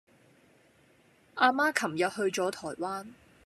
[1.35, 3.13] 阿媽琴日去左台灣